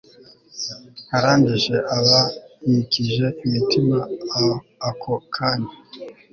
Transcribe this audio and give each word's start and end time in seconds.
arangije 1.15 1.75
aba 1.97 2.19
yikije 2.69 3.25
imitima 3.45 3.97
ako 4.89 5.13
kanya 5.33 5.73